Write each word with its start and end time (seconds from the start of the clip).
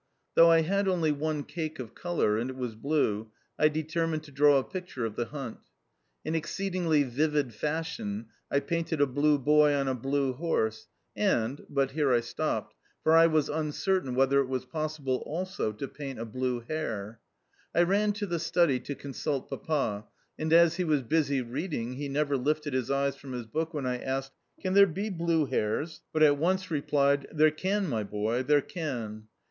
Though 0.33 0.49
I 0.49 0.61
had 0.61 0.87
only 0.87 1.11
one 1.11 1.43
cake 1.43 1.77
of 1.77 1.93
colour, 1.93 2.35
and 2.39 2.49
it 2.49 2.55
was 2.55 2.73
blue, 2.73 3.29
I 3.59 3.67
determined 3.67 4.23
to 4.23 4.31
draw 4.31 4.57
a 4.57 4.63
picture 4.63 5.05
of 5.05 5.15
the 5.15 5.25
hunt. 5.25 5.59
In 6.25 6.33
exceedingly 6.33 7.03
vivid 7.03 7.53
fashion 7.53 8.29
I 8.49 8.61
painted 8.61 8.99
a 8.99 9.05
blue 9.05 9.37
boy 9.37 9.75
on 9.75 9.87
a 9.87 9.93
blue 9.93 10.33
horse, 10.33 10.87
and 11.15 11.63
but 11.69 11.91
here 11.91 12.11
I 12.11 12.19
stopped, 12.21 12.73
for 13.03 13.13
I 13.13 13.27
was 13.27 13.47
uncertain 13.47 14.15
whether 14.15 14.39
it 14.41 14.47
was 14.47 14.65
possible 14.65 15.17
also 15.27 15.71
to 15.73 15.87
paint 15.87 16.17
a 16.17 16.25
blue 16.25 16.61
HARE. 16.61 17.19
I 17.75 17.83
ran 17.83 18.11
to 18.13 18.25
the 18.25 18.39
study 18.39 18.79
to 18.79 18.95
consult 18.95 19.51
Papa, 19.51 20.07
and 20.39 20.51
as 20.51 20.77
he 20.77 20.83
was 20.83 21.03
busy 21.03 21.43
reading 21.43 21.93
he 21.93 22.09
never 22.09 22.37
lifted 22.37 22.73
his 22.73 22.89
eyes 22.89 23.15
from 23.17 23.33
his 23.33 23.45
book 23.45 23.71
when 23.75 23.85
I 23.85 23.99
asked, 23.99 24.31
"Can 24.61 24.73
there 24.73 24.87
be 24.87 25.11
blue 25.11 25.45
hares?" 25.45 26.01
but 26.11 26.23
at 26.23 26.39
once 26.39 26.71
replied, 26.71 27.27
"There 27.31 27.51
can, 27.51 27.87
my 27.87 28.01
boy, 28.03 28.41
there 28.41 28.61
can." 28.61 29.27